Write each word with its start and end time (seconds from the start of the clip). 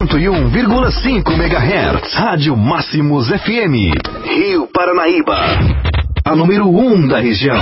101,5 0.00 1.32
MHz. 1.32 2.14
Rádio 2.14 2.56
Máximos 2.56 3.26
FM. 3.30 3.90
Rio 4.22 4.68
Paranaíba. 4.72 5.36
A 6.24 6.36
número 6.36 6.68
1 6.68 6.78
um 6.78 7.08
da 7.08 7.18
região. 7.18 7.58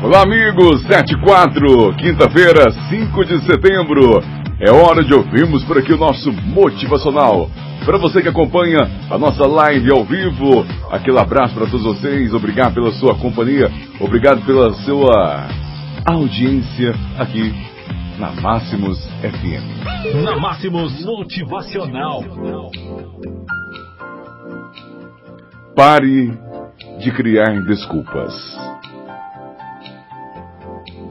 Olá, 0.00 0.22
amigos. 0.22 0.80
74, 0.82 1.96
quinta-feira, 1.96 2.70
5 2.88 3.24
de 3.24 3.44
setembro. 3.44 4.22
É 4.60 4.70
hora 4.70 5.02
de 5.02 5.12
ouvirmos 5.12 5.64
por 5.64 5.76
aqui 5.76 5.92
o 5.92 5.98
nosso 5.98 6.30
motivacional. 6.30 7.50
Para 7.84 7.98
você 7.98 8.22
que 8.22 8.28
acompanha 8.28 8.78
a 9.10 9.18
nossa 9.18 9.44
live 9.44 9.90
ao 9.90 10.04
vivo, 10.04 10.64
aquele 10.88 11.18
abraço 11.18 11.52
para 11.52 11.66
todos 11.66 11.82
vocês. 11.82 12.32
Obrigado 12.32 12.74
pela 12.74 12.92
sua 12.92 13.16
companhia. 13.16 13.72
Obrigado 13.98 14.46
pela 14.46 14.72
sua 14.84 15.48
audiência 16.06 16.94
aqui 17.18 17.74
na 18.18 18.32
Máximos 18.40 18.98
FM. 19.20 20.24
Na 20.24 20.36
Máximos 20.36 21.04
Motivacional. 21.04 22.24
Pare 25.74 26.38
de 26.98 27.12
criar 27.12 27.60
desculpas. 27.62 28.32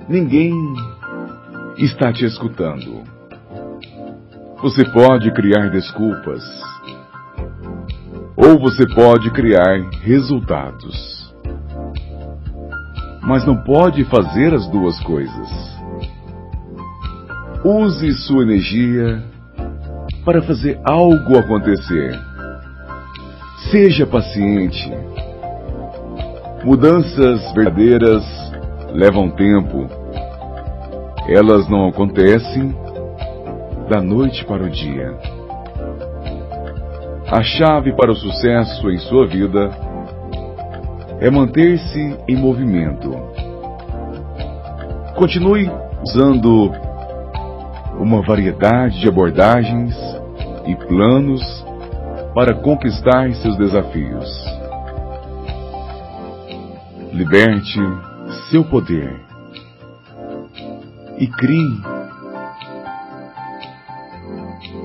Ninguém 0.10 0.52
está 1.78 2.12
te 2.12 2.26
escutando. 2.26 3.04
Você 4.64 4.84
pode 4.86 5.32
criar 5.32 5.70
desculpas 5.70 6.44
ou 8.36 8.60
você 8.60 8.88
pode 8.96 9.30
criar 9.32 9.80
resultados. 10.02 11.34
Mas 13.22 13.46
não 13.46 13.58
pode 13.64 14.04
fazer 14.06 14.56
as 14.56 14.68
duas 14.70 15.00
coisas. 15.02 15.76
Use 17.68 18.14
sua 18.28 18.44
energia 18.44 19.24
para 20.24 20.40
fazer 20.44 20.80
algo 20.84 21.36
acontecer. 21.36 22.16
Seja 23.72 24.06
paciente. 24.06 24.88
Mudanças 26.64 27.42
verdadeiras 27.56 28.24
levam 28.94 29.32
tempo. 29.32 29.88
Elas 31.28 31.68
não 31.68 31.88
acontecem 31.88 32.72
da 33.90 34.00
noite 34.00 34.46
para 34.46 34.62
o 34.62 34.70
dia. 34.70 35.18
A 37.32 37.42
chave 37.42 37.94
para 37.94 38.12
o 38.12 38.16
sucesso 38.16 38.92
em 38.92 39.00
sua 39.00 39.26
vida 39.26 39.72
é 41.20 41.32
manter-se 41.32 42.16
em 42.28 42.36
movimento. 42.36 43.10
Continue 45.16 45.68
usando 46.04 46.85
uma 48.00 48.22
variedade 48.22 49.00
de 49.00 49.08
abordagens 49.08 49.96
e 50.66 50.76
planos 50.88 51.42
para 52.34 52.54
conquistar 52.54 53.32
seus 53.36 53.58
desafios. 53.58 54.30
Liberte 57.14 57.80
seu 58.50 58.64
poder 58.66 59.22
e 61.18 61.28
crie 61.28 61.82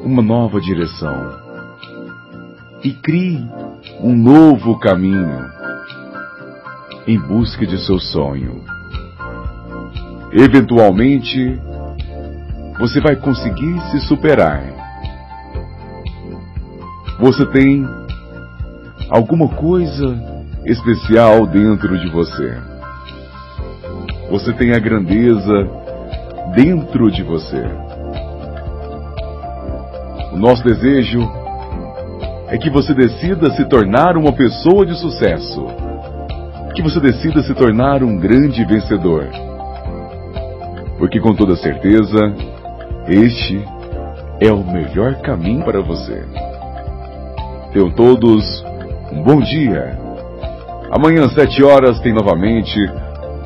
uma 0.04 0.22
nova 0.22 0.60
direção 0.60 1.50
e 2.82 2.92
crie 2.92 3.44
um 4.00 4.14
novo 4.14 4.78
caminho 4.78 5.50
em 7.06 7.18
busca 7.18 7.66
de 7.66 7.84
seu 7.84 7.98
sonho. 7.98 8.64
Eventualmente, 10.32 11.60
você 12.80 12.98
vai 12.98 13.14
conseguir 13.14 13.78
se 13.90 14.00
superar. 14.08 14.62
Você 17.20 17.44
tem 17.44 17.86
alguma 19.10 19.48
coisa 19.48 20.18
especial 20.64 21.46
dentro 21.46 21.98
de 21.98 22.08
você. 22.08 22.56
Você 24.30 24.50
tem 24.54 24.72
a 24.72 24.78
grandeza 24.78 25.68
dentro 26.54 27.10
de 27.10 27.22
você. 27.22 27.62
O 30.32 30.38
nosso 30.38 30.64
desejo 30.64 31.20
é 32.48 32.56
que 32.56 32.70
você 32.70 32.94
decida 32.94 33.50
se 33.50 33.64
tornar 33.66 34.16
uma 34.16 34.32
pessoa 34.32 34.86
de 34.86 34.98
sucesso. 34.98 35.66
Que 36.74 36.80
você 36.80 36.98
decida 36.98 37.42
se 37.42 37.52
tornar 37.52 38.02
um 38.02 38.16
grande 38.16 38.64
vencedor. 38.64 39.28
Porque 40.98 41.20
com 41.20 41.34
toda 41.34 41.56
certeza, 41.56 42.49
este 43.10 43.60
é 44.40 44.52
o 44.52 44.64
melhor 44.64 45.16
caminho 45.16 45.64
para 45.64 45.80
você. 45.80 46.24
Tenham 47.72 47.90
todos 47.90 48.64
um 49.12 49.20
bom 49.24 49.40
dia. 49.40 49.98
Amanhã 50.92 51.24
às 51.24 51.34
sete 51.34 51.60
horas 51.60 51.98
tem 52.00 52.12
novamente 52.12 52.78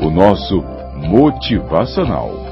o 0.00 0.10
nosso 0.10 0.62
motivacional. 0.96 2.43